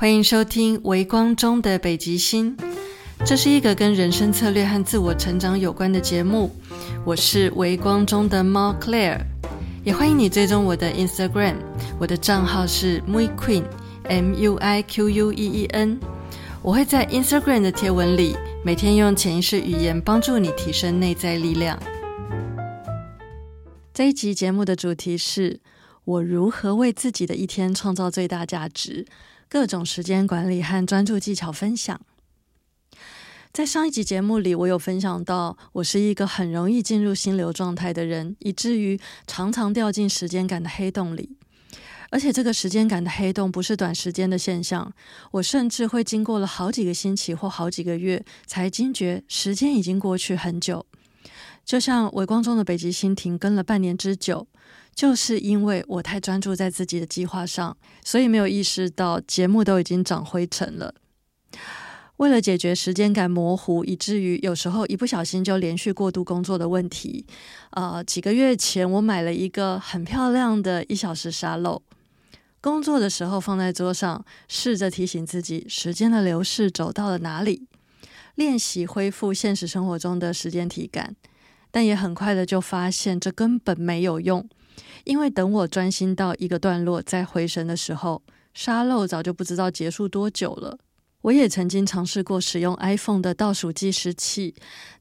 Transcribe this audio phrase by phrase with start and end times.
[0.00, 2.56] 欢迎收听《微光中的北极星》，
[3.22, 6.50] 这是一个跟人生策略和自我成长有关的节目。
[7.04, 9.20] 我是微光中的猫 Claire，
[9.84, 11.56] 也欢迎你追踪我的 Instagram，
[11.98, 16.00] 我的账号是 Mui Queen，M U I Q U E E N。
[16.62, 21.78] 我会在 Instagram 的贴文里，每天用潜意识语言帮助你提升内在力量。
[23.92, 25.60] 这一集节目的主题是
[26.04, 29.04] 我如何为自己的一天创造最大价值。
[29.50, 32.00] 各种时间管理和专注技巧分享。
[33.52, 38.96] 在上一集节目里，我有分享到，我是一个很容易进入心流状态的人，以至于
[39.26, 41.36] 常常掉进时间感的黑洞里。
[42.10, 44.92] 而且，这个时间感的黑洞不是短时间的现象，
[45.32, 50.86] 我甚至会经过了好几个星期或好几个月，才惊觉时间已经过去很久。
[51.64, 54.46] 就像微光中的北极星停更了半年之久。
[54.94, 60.94] 就是因为我太专注在自己的计划上，所以没有意识到节目都已经长灰尘了。
[62.16, 67.24] 为了解决时间感模糊，以至于有时候一不小心就连续过度工作的问题，
[67.70, 71.80] 呃，几个月前我买了一个很漂亮的一小时沙漏，
[72.60, 77.66] 工作的时候放在桌上，试着提醒自己时间的流逝走到了哪里，
[78.34, 81.16] 练习恢复现实生活中的时间体感，
[81.70, 84.46] 但也很快的就发现这根本没有用。
[85.04, 88.22] 因为等我专心到一个段落再回神的时候，
[88.54, 90.78] 沙漏早就不知道结束多久了。
[91.22, 94.54] 我也曾经尝试过使用 iPhone 的倒数计时器，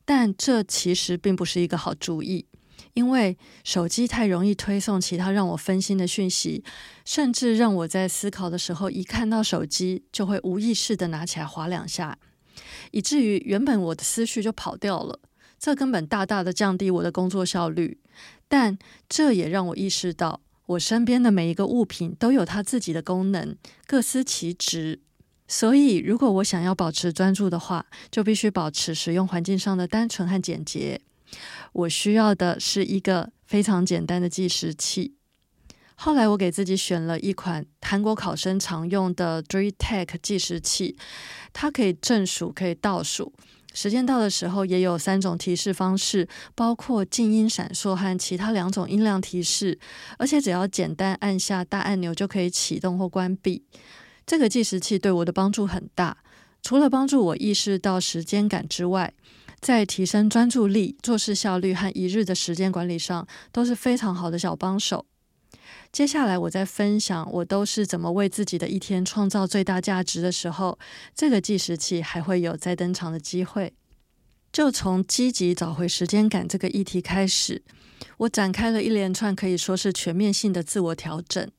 [0.04, 2.46] 但这其实并不是一个好主意，
[2.94, 6.64] 因为手机太容易推送其他让我分心的讯息，
[7.06, 12.18] 甚至让我在思考的时候一看到手机就会无意识的拿起来划两下，
[12.92, 15.20] 以至于原本我的思绪就跑掉了。
[15.60, 18.00] 这根本大大的降低我的工作效率。
[18.48, 25.02] 但这也让我意识到，我身边的每一个物品都有它自己的功能，各司其职。
[25.48, 31.02] 所以，如果我想要保持专注的话，就必须保持使用环境上的单纯和简洁。
[31.74, 35.16] 我需要的是一个非常简单的计时器。
[35.96, 40.96] 后来，我给自己选了一款韩国考生常用的 DreamTech 计时器，
[41.52, 43.34] 它可以正数，可以倒数。
[43.74, 49.80] 时间到的时候，也有三种提示方式，包括静音闪烁和其他两种音量提示，
[50.18, 53.64] 而且只要简单按下大按钮就可以启动或关闭。
[54.26, 56.18] 这个计时器对我的帮助很大，
[56.62, 59.14] 除了帮助我意识到时间感之外，
[59.60, 65.06] 在提升专注力、做事效率和一日的时间管理上都是非常好的小帮手。
[65.92, 70.78] 接下来我在分享我都是怎么为自己的一天创造最大价值的时候，
[71.16, 73.74] 这个计时器还会有再登场的机会。
[74.52, 77.64] 就从积极找回时间感这个议题开始，
[78.18, 81.50] 我展开了一连串可以说是全面性的自我调整。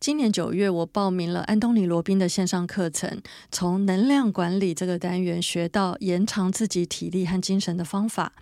[0.00, 8.34] 今年九月，我报名了安东尼罗宾的线上课程，从能量管理这个单元学到延长自己体力和精神的方法。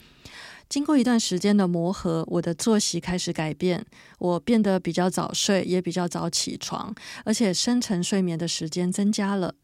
[0.72, 3.84] 经过一段时间的磨合，我的作息开始改变，
[4.18, 6.94] 我变得比较早睡，也比较早起床，
[7.26, 9.54] 而且深层睡眠的时间增加了。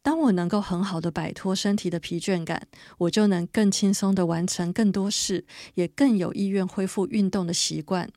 [0.00, 5.44] 当我能够很好的摆脱身体的疲倦感，我就能更轻松的完成更多事，
[5.74, 8.08] 也更有意愿恢复运动的习惯。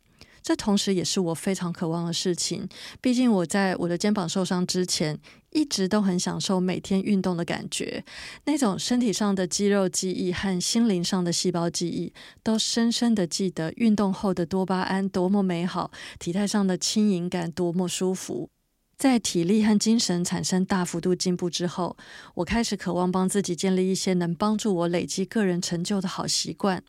[0.41, 2.67] 这同时也是我非常渴望的事情。
[2.99, 5.19] 毕竟我在我的肩膀受伤之前，
[5.51, 8.03] 一直都很享受每天运动的感觉，
[8.45, 18.49] 那种身体上的肌肉记忆和心灵上的细胞记忆，都深深的记得运动后的多巴胺多么美好，体态上的轻盈感多么舒服。
[18.97, 21.97] 在体力和精神产生大幅度进步之后，
[22.35, 26.83] 我开始渴望帮自己建立一些能帮助我累积个人成就的好习惯。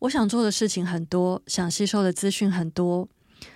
[0.00, 3.08] 我想做的事情很多，想吸收的资讯很多，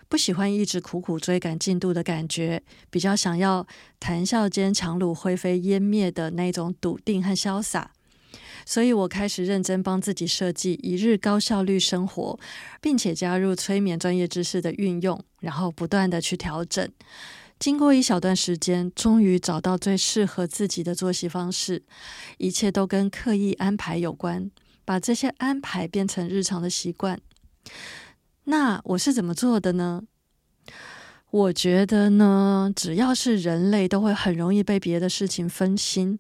[0.09, 3.67] 不喜欢一直苦苦追赶进度的感觉，比较想要
[3.99, 7.91] 谈笑间强弩灰飞烟灭的那种笃定和潇洒。
[8.67, 12.39] 所以我开始认真帮自己设计一日高效率生活，
[12.81, 16.89] 并且加入催眠专业知识的运用，然后不断的去调整。
[17.59, 21.83] 经过一小段时间，终于找到最适合自己的作息方式，
[22.39, 24.51] 一切都跟刻意安排有关。
[24.91, 27.17] 把这些安排变成日常的习惯，
[28.43, 30.03] 那我是怎么做的呢？
[31.31, 36.19] 我觉得呢，只要是人类，都会很容易被别的事情分心，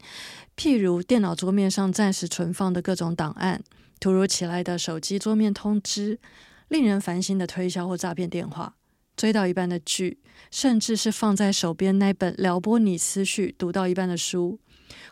[0.56, 3.60] 譬如电脑桌面上暂时存放的各种档案，
[3.98, 6.20] 突如其来的手机桌面通知，
[6.68, 8.76] 令人烦心的推销或诈骗电话，
[9.16, 10.20] 追到一半的剧，
[10.52, 14.60] 甚至是放在手边那本撩拨你思绪、读到一半的书。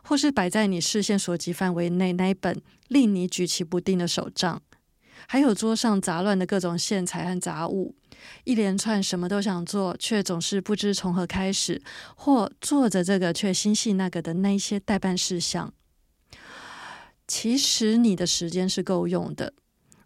[0.03, 4.63] 或是摆在你视线所及范围内那一本令你举棋不定的手账，
[5.27, 7.95] 还有桌上杂乱的各种线材和杂物，
[8.45, 11.83] 一连串什么都想做，却总是不知从何开始，
[12.17, 15.73] 或做着这个却心系那个的那一些代办事项。
[17.27, 19.53] 其实你的时间是够用的。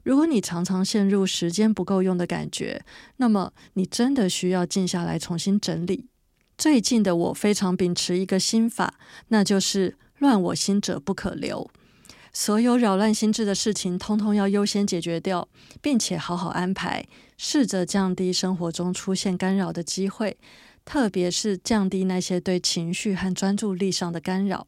[0.02, 2.84] 如果你常常陷入时间不够用的感觉，
[3.18, 6.08] 那么你真的需要静下来重新整理。
[6.56, 8.94] 最近的我非常秉持一个心法，
[9.28, 11.70] 那就是乱我心者不可留。
[12.32, 15.48] 所有扰乱心智的事情，通通要优先解决掉，
[15.82, 17.06] 并且好好安排，
[17.36, 20.38] 试着降低生活中出现干扰的机会，
[20.84, 24.66] 特别是降低那些对情绪和专注力上的干扰。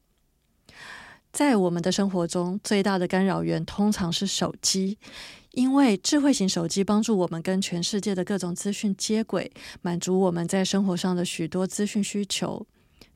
[1.33, 4.99] 在我们的生活中，最大的干扰源通常是手机，
[5.55, 9.51] 因为智慧型手机帮助我们跟全世界的各种资讯接轨，
[9.83, 12.67] 满足我们在生活上的许多资讯需求。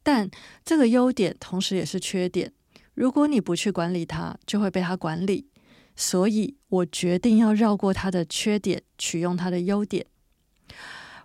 [0.03, 0.31] 但
[0.65, 2.53] 这个优点同时也是缺点。
[2.95, 5.49] 如果你不去管理它，就会被它管理。
[5.95, 10.07] 所以我决定要绕过它的缺点，取用它的优点。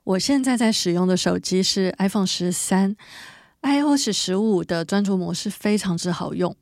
[0.03, 2.95] 我现在在使用的手机是 iPhone 十三
[3.61, 6.55] ，iOS 十五的专注模式非常之好用。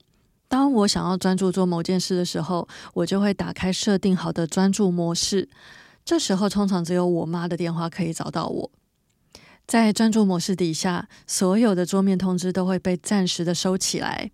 [0.51, 5.47] 当我想要专注做某件事的时候，我就会打开设定好的专注模式。
[6.03, 8.71] 这时候通常只有我妈的电话可以找到我。
[9.65, 14.29] 在专注模式底下，所有的桌面通知都会被暂时的收起来。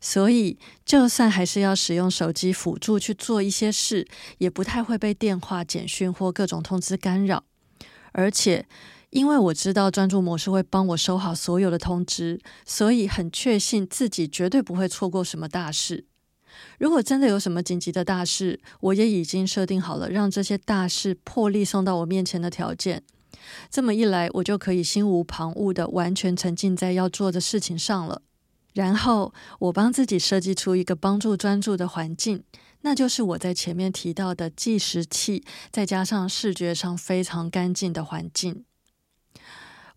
[0.00, 4.06] 所以，就算还是要使用手机辅助去做一些事，
[4.38, 7.42] 也不太会被电话、简讯或各种通知干扰。
[8.12, 8.68] 而且，
[9.10, 16.06] 因为我知道专注模式会帮我收好所有的通知，所以很确信自己绝对不会错过什么大事。
[16.78, 23.02] 如果真的有什么紧急的大事，我也已经设定好了让这些大事破例送到我面前的条件。
[23.70, 28.22] 这么一来，我就可以心无旁骛的完全沉浸在要做的事情上了。
[28.74, 32.42] 然后我帮自己设计出一个帮助专注的环境，
[32.82, 38.64] 那就是我在前面提到的计时器，再加上视觉上非常干净的环境。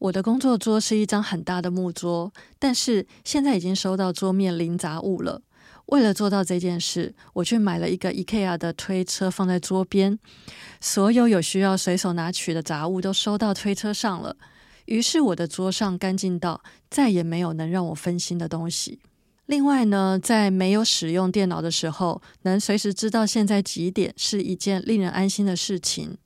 [0.01, 5.43] 我的工作桌是一张很大的木桌，但是现在已经收到桌面零杂物了。
[5.85, 10.17] 为了做到这件事，我去买了一个 IKEA 的推车放在桌边，
[10.79, 14.35] 所有有需要随手拿取的杂物都收到推车上了。
[14.85, 18.99] 于是我的桌上干净到再也没有能让我分心的东西。
[19.51, 26.17] 另外呢，在没有使用电脑的时候，能随时知道现在几点是一件令人安心的事情。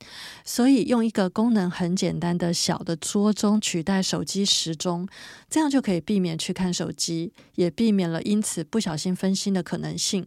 [0.44, 5.08] 所以用一个功能很简单的小的桌钟取代手机时钟，
[5.50, 10.24] 这样就可以避免去看手机，也避免了因此不小心分心的可能性。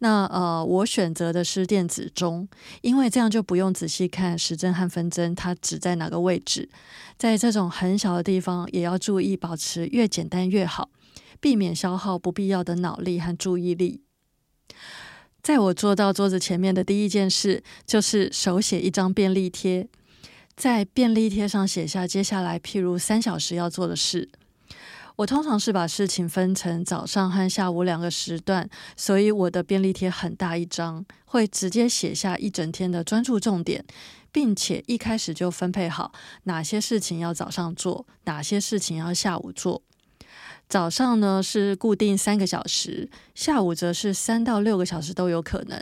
[0.00, 2.48] 那呃，我选择的是电子钟，
[2.82, 6.68] 因为这样就不用仔细看时针和分针，它指在哪个位置。
[7.16, 10.90] 在这种很小的地方，也要注意保持越简单越好，
[11.46, 14.02] 避免消耗不必要的脑力和注意力。
[15.40, 19.86] 在我坐到桌子前面的第一件事，就是手写一张便利贴，
[20.56, 24.28] 在便利贴上写下接下来譬如三小时要做的事。
[25.14, 33.84] 我通常是把事情分成早上和下午两个时段，所以我的便利贴很大一张，会直接写下一整天的专注重点，
[34.32, 36.10] 并且一开始就分配好
[36.42, 39.84] 哪些事情要早上做，哪些事情要下午做。
[40.68, 45.80] 早上呢是固定三个小时，下午则是三到六个小时都有可能。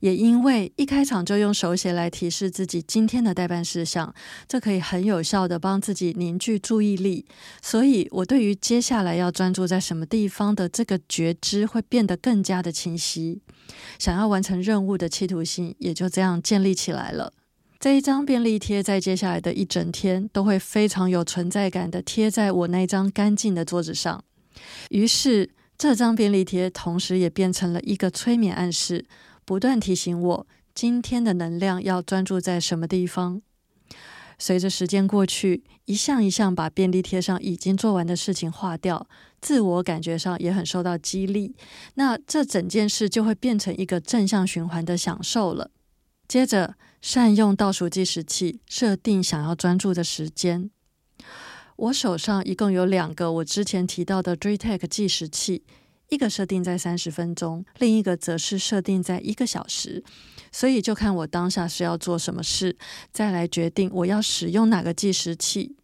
[0.00, 4.14] 也因为一开场就用手写来提示自己今天的代办事项，
[4.46, 7.24] 这可以很有效的帮自己凝聚注意力，
[7.62, 13.40] 所以我对于接下来要专注在什么地方的这个觉知会变得更加的清晰，
[13.98, 17.32] 想要完成任务的企图心也就这样建立起来了。
[17.80, 24.22] 这一张便利贴在接下来的一整天都会非常有存在感的贴在我那张干净的桌子上。
[24.90, 29.06] 于是，这张便利贴同时也变成了一个催眠暗示，
[29.46, 33.40] 不断提醒我今天的能量要专注在什么地方。
[34.38, 39.08] 随着时间过去，一项一项把便利贴上已经做完的事情划掉，
[39.40, 41.54] 自我感觉上也很受到激励。
[41.94, 45.70] 那这整件事就会变成一个正向循环的享受了。
[46.30, 46.76] 接着。
[47.02, 50.70] 善用倒数计时器，设定想要专注的时间。
[51.76, 55.64] 我手上一共有两个我之前提到的 DreamTech 计时器，
[56.10, 60.04] 一个设定在三十分钟，另一个则是设定在一个小时。
[60.52, 62.76] 所以就看我当下是要做什么事，
[63.10, 65.76] 再来决定我要使用哪个计时器。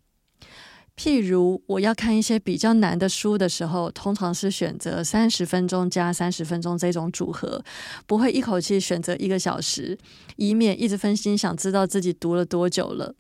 [0.97, 7.63] 譬如我要看一些比较难的书的时候，通常是选择三十分钟加三十分钟这种组合，
[8.07, 9.99] 不会一口气选择一个小时，
[10.37, 13.15] 以免一直分心，想知道自己读了多久了。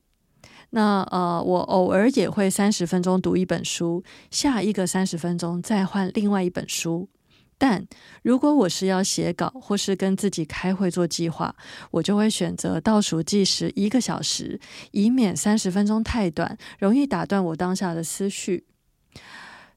[0.70, 7.08] 那呃，我偶尔也会三十分钟读一本书，下一个三十分钟再换另外一本书。
[7.58, 7.86] 但
[8.22, 11.56] 如果我是要写稿或是跟自己开会做计划，
[11.90, 14.60] 我就会选择倒数计时一个小时，
[14.90, 18.64] 以免三十分钟太短，容易打断我当下的思绪。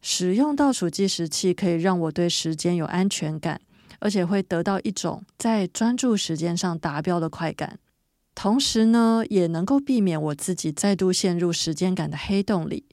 [0.01, 3.61] 使用倒数计时器可以让我对时间有安全感，
[3.99, 7.79] 而且会得到一种在专注时间上达标的快感。
[8.35, 12.85] 同时呢，也能够避免我自己再度陷入时间感的黑洞里。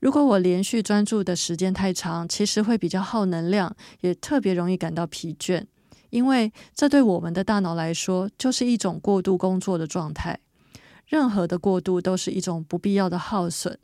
[0.00, 5.64] 如果我连续专注的时间太长，其实会比较耗能量，也特别容易感到疲倦，
[6.10, 10.38] 因为这对我们的大脑来说就是一种过度工作的状态。
[11.06, 13.78] 任何的过度都是一种不必要的耗损。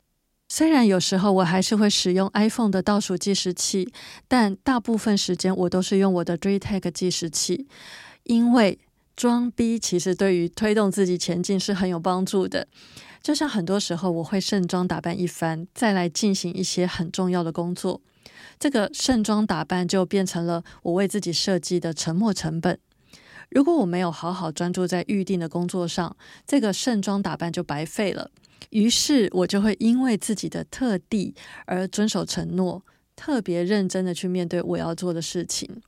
[0.49, 3.91] 虽然有时候我还是会使用 iPhone 的倒数计时器，
[4.27, 7.67] 但大部分时间我都是用我的 DreamTag 计时器，
[8.23, 8.77] 因为
[9.15, 12.67] 装逼其实对于推动自己前进是很有帮助的。
[13.21, 18.01] 就像很多时候，我会盛装打扮一番，再来进行一些很重要的工作。
[18.59, 22.77] 这个盛装打扮就变成了我为自己设计的沉没成本。
[23.49, 26.15] 如果我没有好好专注在预定的工作上，
[26.45, 28.31] 这个盛装打扮就白费了。
[28.71, 32.83] 于是，我就会因为自己的特地而遵守承诺，
[33.15, 35.81] 特别认真的去面对我要做的事情。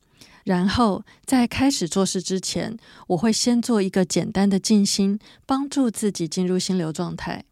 [0.45, 7.45] 然后在开始做事之前，我会先做一个简单的静心，帮助自己进入心流状态。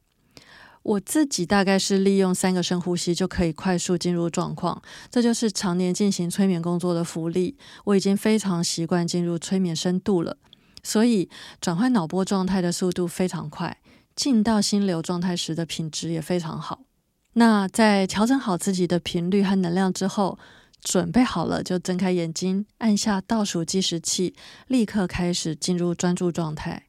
[0.83, 7.57] 我自己大概是利用三个深呼吸就可以快速进入状况，这就是常年进行催眠工作的福利。
[7.85, 10.38] 我已经非常习惯进入催眠深度了，
[10.83, 11.27] 所以
[11.59, 13.79] 转换脑波状态的速度非常快，
[14.15, 16.81] 进到心流状态时的品质也非常好。
[17.33, 20.38] 那在调整好自己的频率和能量之后。
[20.83, 24.35] 准备好了，就睁开眼睛，按下倒数计时器，
[24.67, 26.87] 立刻开始进入专注状态。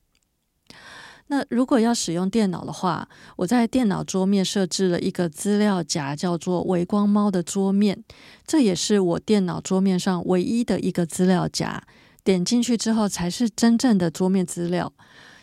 [1.28, 8.04] 那如果要使用电脑的话，我在电脑桌面设置了一个资料夹，叫做“微光猫”的桌面，
[8.46, 11.82] 这也是我电脑桌面上唯一的一个资料夹。
[12.22, 14.92] 点进去之后，才是真正的桌面资料，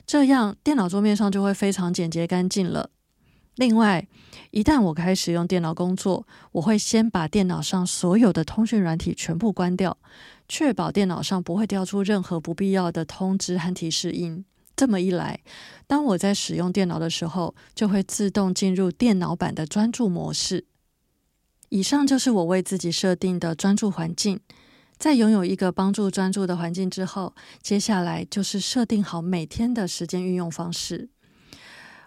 [0.05, 2.91] 这样电脑桌面上就会非常简洁干净了。
[3.55, 4.07] 另外，
[4.51, 9.97] 一旦我开始用电脑工作，我会先把电脑上所有的通讯软体全部关掉，
[10.47, 14.43] 确保电脑上不会调出任何不必要的通知和提示音。
[14.75, 15.41] 这么一来，
[15.85, 20.65] 当我在使用电脑的时候，就会自动进入电脑版的专注模式。
[21.69, 24.39] 以上就是我为自己设定的专注环境。
[24.97, 31.09] 在拥有一个帮助专注的环境之后，接下来就是设定好每天的时间运用方式。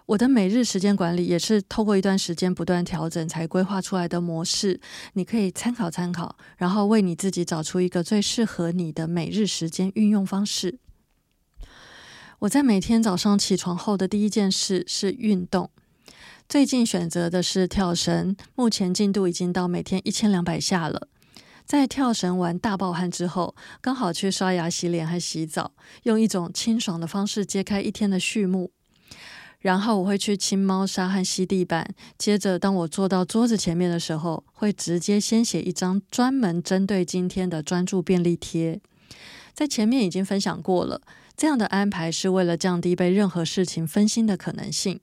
[0.06, 4.78] 我的每日时间管理也是透过一段时间不断调整才规划出来的模式，
[5.14, 10.78] 你可以参考参考，然后为你自己找出一个最适合你的每日时间运用方式。
[12.40, 15.70] 我在每天早上起床后的第一件事是运动，
[16.46, 21.08] 最近选择的是跳绳，目前进度已经到每天一千两百下了。
[21.64, 28.70] 在跳绳完大爆汗之后，刚好去刷牙、洗脸和洗澡，用一种清爽的方式揭开一天的序幕。
[29.64, 31.88] 然后我会去清猫砂和吸地板。
[32.18, 38.78] 接着，当我坐到桌子前面的时候，会直接先写一张专门针对今天的专注便利贴。
[39.54, 41.00] 在前面已经分享过了，
[41.34, 45.00] 这样的安排是为了降低被任何事情分心的可能性。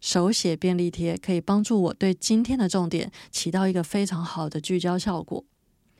[0.00, 5.42] 手写便利贴可以帮助我对今天的重点起到一个非常好的聚焦效果。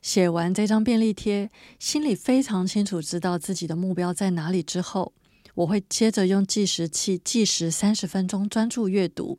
[0.01, 5.13] 写完这张便利贴，心里非常清楚知道自己的目标在哪里之后。
[5.55, 9.39] 我会接着用计时器计时三十分钟，专注阅读。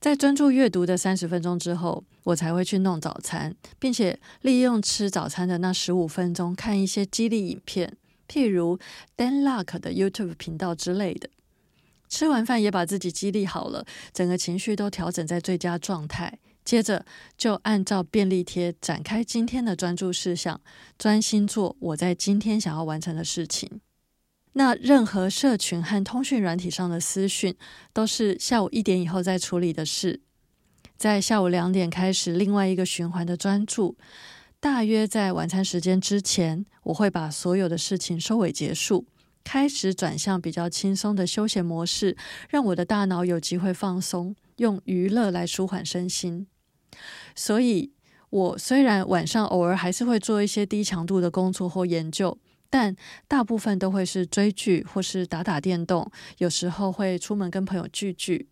[0.00, 7.96] 在专注阅读的三十分钟之后，我才会去弄早餐，并且利用吃早餐的那十五分钟看一些激励影片，
[8.26, 8.78] 譬如
[9.16, 11.28] Dan Luck 的 YouTube 频道之类的。
[12.08, 16.38] 吃完饭也把自己激励好了，整个情绪都调整在最佳状态。
[16.64, 17.04] 接着
[17.36, 20.60] 就按照便利贴展开今天的专注事项，
[20.98, 23.80] 专心做我在今天想要完成的事情。
[24.54, 27.54] 那任何社群和通讯软体上的私讯，
[27.92, 30.20] 都是下午一点以后再处理的事。
[30.96, 33.96] 在下午两点开始另外一个循环的专注，
[34.58, 39.06] 大约在晚餐时间之前，我会把所有的事情收尾结束，
[39.44, 42.16] 开始转向比较轻松的休闲模式，
[42.50, 46.46] 让我的大脑有机会放松，用娱乐来舒缓身心。
[47.34, 47.92] 所以，
[48.28, 52.36] 我虽然晚上偶尔还是会做一些低强度的工作或研究。
[52.70, 52.94] 但
[53.28, 58.48] 大部分都会是追剧或是打打电动，有时候会出门跟朋友聚聚。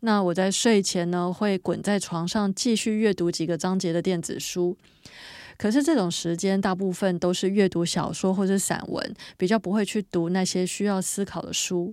[0.00, 4.78] 那我在睡前呢，会滚在床上继续阅读几个章节的电子书。
[5.56, 11.92] 可是这种时间大部分都是阅读小说或者散文，比较不会去读那些需要思考的书。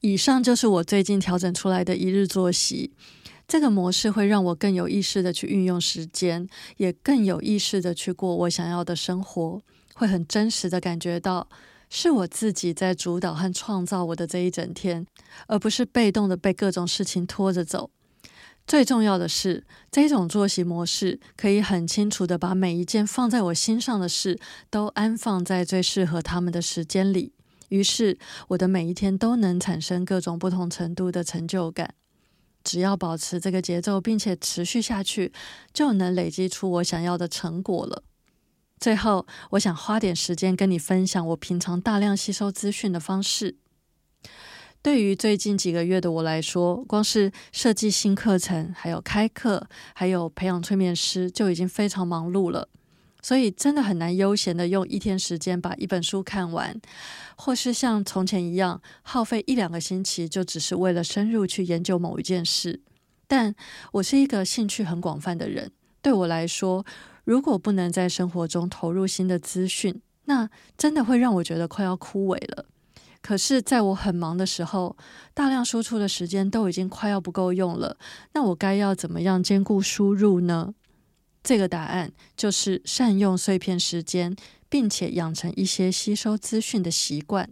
[0.00, 2.92] 以上就是我最近调整出来的一日作息。
[3.48, 6.46] 这个模式会让我更有意识的去运用时间，
[6.76, 9.60] 也更有意识的去过我想要的生活，
[9.94, 11.48] 会很真实的感觉到
[11.88, 15.06] 是我自己在主导和创造我的这一整天，
[15.46, 17.90] 而不是被动的被各种事情拖着走。
[18.66, 27.34] 最重要的是，这种作息模式可以很清楚的把每一件放在我心上的事都安放在最适合他们的时间里，
[27.68, 31.94] 于是我的每一天都能产生各种不同程度的成就感。
[32.64, 35.30] 只要保持这个节奏，并且持续下去，
[35.74, 38.02] 就能累积出我想要的成果了。
[38.84, 43.56] 最后，我想花点时间跟你分享我平常大量吸收资讯的方式。
[44.82, 52.68] 对于最近几个月的我来说，光是设计新课程、还有开课、还有培养催眠师，就已经非常忙碌了。
[53.22, 56.78] 所以，真的很难悠闲的用一天时间把一本书看完，
[57.38, 62.82] 或是像从前一样耗费一两个星期，就只是为了深入去研究某一件事。
[63.26, 63.54] 但
[63.92, 65.72] 我是一个兴趣很广泛的人，
[66.02, 66.84] 对我来说，
[67.24, 72.66] 如果不能在生活中投入新的资讯，那真的会让我觉得快要枯萎了。
[73.20, 74.96] 可是，在我很忙的时候，
[75.32, 77.96] 大量输出的时间都已经快要不够用了。
[78.34, 80.74] 那我该要怎么样兼顾输入呢？
[81.42, 84.36] 这个答案就是善用碎片时间，
[84.68, 87.48] 并且养成一些吸收资讯的习惯。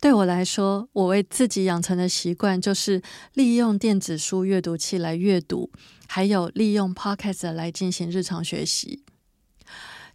[0.00, 3.02] 对我来说，我为自己养成的习惯就是
[3.34, 5.70] 利用电子书阅读器来阅读，
[6.08, 9.04] 还有利用 Podcast 来进行日常学习。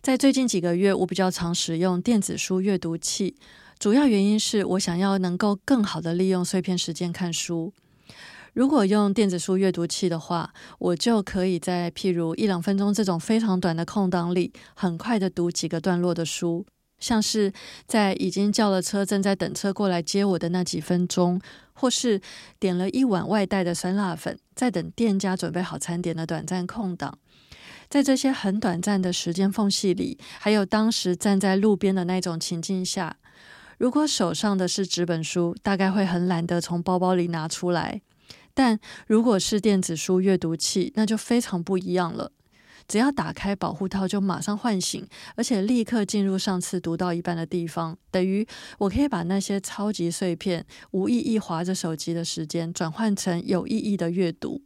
[0.02, 3.36] 在最近几个月，我比较常使用电子书阅读器。
[3.78, 7.72] 主要原因是我想要能够更好的利用碎片时间看书。
[8.54, 16.66] 如果用电子书阅读器的话，我就可以在譬如一两分钟这种非常短的空档里，很快的读几个段落的书。
[17.00, 17.52] 像是
[17.86, 21.40] 在已经叫了车，正在等车过来接我的那几分钟，
[21.74, 22.22] 或是
[22.60, 27.18] 点了一碗外带的酸辣粉，在等店家准备好餐点的短暂空档。
[27.88, 33.18] 在这些很短暂的时间缝隙里，还有当时站在路边的那种情境下。
[33.78, 38.00] 如果手上的是纸本书，大概会很懒得从包包里拿出来；
[38.54, 42.32] 但如果是电子书阅读器，那就非常不一样了。
[42.88, 48.46] 只要打开保护套，就马上唤醒，而且立刻进入上次读到一半的地方，等于
[48.78, 54.62] 我可以把那些超级碎片、无意义划着手机的时间，转换成有意义的阅读。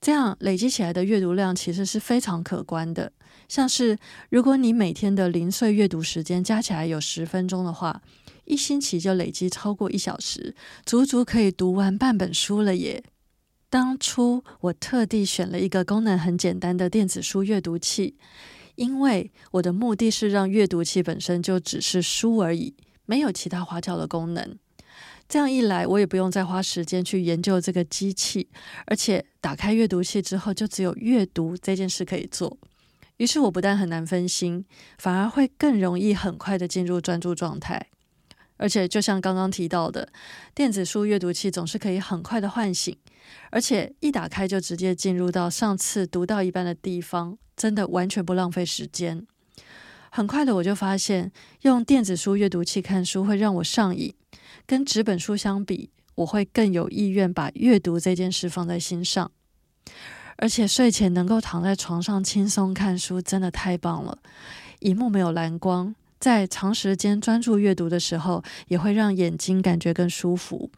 [0.00, 3.10] 这样累积起来的阅读量其实是非常可观的。
[3.48, 3.96] 像是
[4.30, 8.02] 如果你每天的零碎阅读时间加起来有十分钟的话，
[8.44, 13.02] 一星期就累积超过一小时，足足可以读完半本书了耶！
[13.74, 18.14] 当初我特地选了一个功能很简单的电子书阅读器，
[18.76, 22.72] 因为我的目的是让阅读器本身就只是书而已，
[23.04, 24.56] 没有其他花俏的功能。
[25.28, 28.48] 这样一来，我也不用再花时间去研究这个机器，
[28.86, 32.56] 而且打开阅读器之后，就只有阅读这件事可以做。
[33.16, 34.64] 于是我不但很难分心，
[34.98, 37.88] 反而会更容易很快的进入专注状态。
[38.56, 40.12] 而且，就像刚刚提到的，
[40.54, 42.96] 电子书阅读器总是可以很快的唤醒，
[43.50, 49.26] 而且一打开就直接进入到上次读到一半的地方，真的完全不浪费时间。
[50.10, 51.32] 很快的，我就发现
[51.62, 54.14] 用电子书阅读器看书会让我上瘾，
[54.66, 59.30] 跟纸本书相比，我会更有意愿把阅读这件事放在心上。
[60.36, 64.18] 而且睡前能够躺在床上轻松看书，真的太棒了。
[64.80, 65.94] 荧幕没有蓝光。
[66.20, 70.70] 在长时间专注阅读的时候，也会让眼睛感觉更舒服。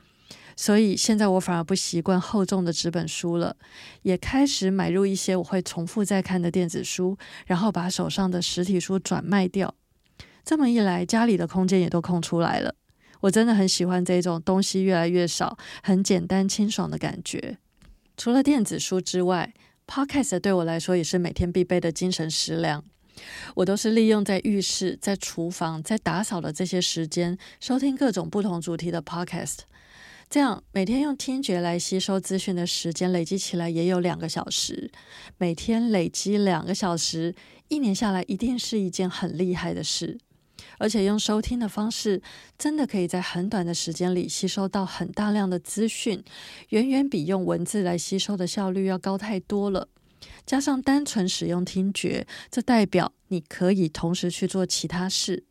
[0.56, 3.56] 所以现在我反而不习惯厚重的纸本书了，
[4.02, 9.74] 也开始买入一些我会重复再看的电子书，然后把手上的实体书转卖掉。
[10.42, 12.74] 这么一来，家里的空间也都空出来了。
[13.20, 17.58] 我真的很喜欢这种东西越来越少、很简单清爽的感觉。
[18.16, 19.52] 除了电子书之外
[19.86, 22.82] ，Podcast 对我来说也是每天必备的精神食粮。
[23.56, 29.60] 我都是利用在浴室、在厨房、在打扫的这些时间，收听各种不同主题的 podcast。
[30.28, 34.90] 这样每天用听觉来吸收资讯的时间累积起来也有两个小时。
[35.38, 37.34] 每天累积两个小时，
[37.68, 40.18] 一年下来一定是一件很厉害的事。
[40.78, 42.20] 而且用收听的方式，
[42.58, 46.22] 真的可以在很短的时间里吸收到很大量的资讯，
[46.70, 49.88] 远远比用文字来吸收的效率要高太多了。
[50.44, 55.44] 加上单纯使用听觉，这代表你可以同时去做其他事。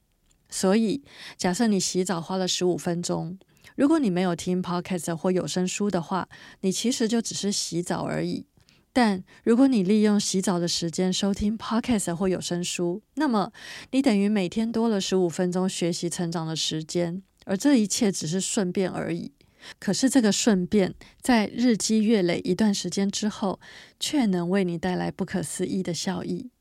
[0.50, 1.04] 所以，
[1.38, 3.38] 假设你洗澡花了十五分钟，
[3.76, 6.28] 如果你没有听 podcast 或有声书的话，
[6.62, 8.46] 你其实就只是洗澡而已。
[8.94, 13.52] 但如果你利用洗澡的时间收听 podcast 或有声书，那么
[13.92, 19.34] 你等于每天多了十五分钟学习成长的时间，而这一切只是顺便而已。
[19.80, 23.60] 可是这个顺便，在日积月累一段时间之后，
[24.00, 26.52] 却能为你带来不可思议的效益。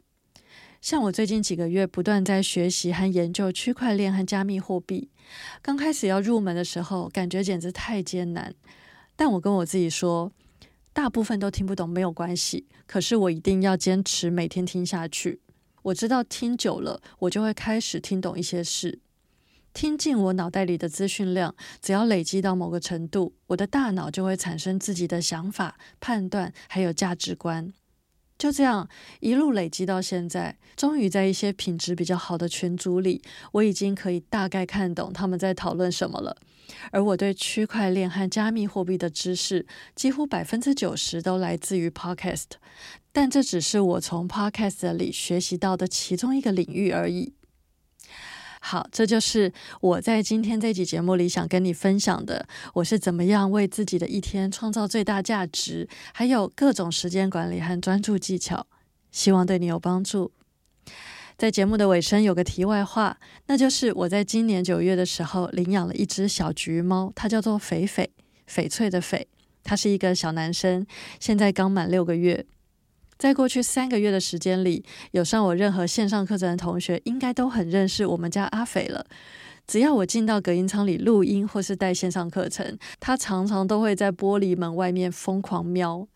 [0.84, 5.08] 像我最近几个月不断在学习和研究区块链和加密货币，
[5.62, 8.54] 刚开始要入门的时候，感觉简直太艰难。
[9.16, 10.30] 但我跟我自己说，
[10.92, 15.40] 大部分都听不懂没有关系，可是我一定要坚持每天听下去。
[15.84, 19.00] 我知道听久了，我就会开始听懂一些事。
[19.72, 27.72] 听进我脑袋里的资讯量，只要累积到某个程度，我的大脑就会产生自己的想法、判断，还有价值观。
[28.44, 28.86] 就这样
[29.20, 36.36] 一路累积到现在，终于在一些品质比较好的群组里，我已经可以大概看懂他们在讨论什么了。
[36.90, 42.44] 而我对区块链和加密货币的知识，几乎百分之九十都来自于 Podcast，
[43.12, 47.32] 但这只是我从 Podcast 里学习到的其中一个领域而已。
[48.66, 58.66] 好，这就是我在今天这集节目里想跟你分享的，我是怎么样为自己的一天创造最大价值，还有各种时间管理和专注技巧，
[59.12, 60.32] 希望对你有帮助。
[61.36, 68.08] 在节目的尾声有个题外话，那就是我在今年九月的时候领养了一只小橘猫，它叫做翡翡，
[68.48, 69.26] 翡翠的翡，
[69.62, 70.86] 它是一个小男生，
[71.20, 72.46] 现在刚满六个月。
[73.24, 79.06] 在过去三个月的时间里，有上我任何线上课程的同学，应该都很认识我们家阿斐了。
[79.66, 86.06] 只要我进到隔音舱里录音或是带线上课程，他常常都会在玻璃门外面疯狂喵。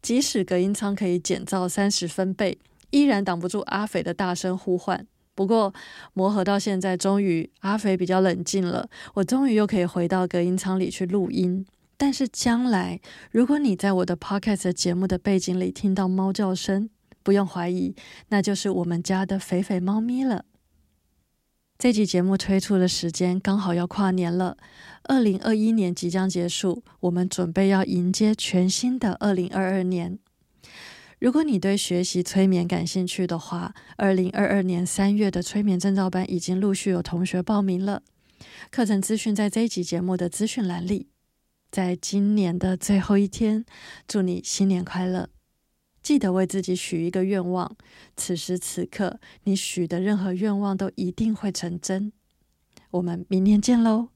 [0.00, 2.56] 即使隔音舱可以减噪三十分贝，
[2.90, 5.04] 依然挡不住阿斐的大声呼唤。
[5.34, 5.74] 不过
[6.12, 11.66] 磨合到现在，终于阿斐比较冷静了，我终于又可以回到隔音舱里去录音。
[12.02, 16.90] 但是将来，如果你在我的 podcast 节目的背景里听到猫叫声，
[17.22, 17.94] 不用怀疑，
[18.30, 20.44] 那就是我们家的肥肥猫咪了。
[21.78, 24.56] 这集节目推出的时间刚好要跨年了，
[25.04, 30.18] 二零二一年即将结束，我们准备要迎接全新的二零二二年。
[31.20, 38.02] 如果你对学习催眠感兴趣的话，二零二二年三月的催眠证照班已经陆续有同学报名了，
[38.72, 41.11] 课程资讯在这一集节目的资讯栏里。
[41.72, 43.64] 在今年的最后一天，
[44.06, 45.30] 祝你新年快乐！
[46.02, 47.74] 记得为自己许一个愿望，
[48.14, 52.12] 此时此刻你许的任何愿望都一定会成真。
[52.90, 54.08] 我们明年见喽！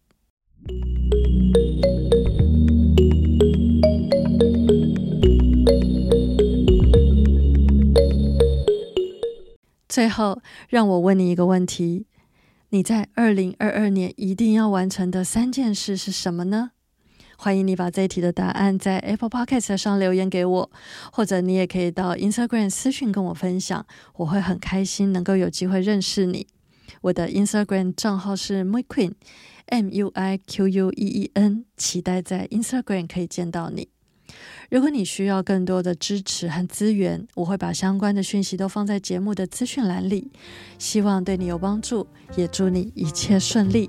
[9.89, 12.05] 最后，让我问你一个问题：
[12.69, 16.73] 你在二零二二年一定要完成的三件事是什么呢？
[17.39, 20.71] 欢迎你把这一题的答案在 Apple Podcast 上留言给我，
[21.13, 26.47] 或者你也可以到 Instagram 私讯跟我分享，我会很开心能够有机会认识你。
[27.03, 33.89] 我的 Instagram 账号是 Muiqueen，M U I Q U E E N，期待在 Instagram 可以见到你。
[34.71, 40.33] 如果你需要更多的支持和资源，我会把相关的讯息都放在节目的资讯栏里，
[40.79, 43.89] 希望对你有帮助，也祝你一切顺利。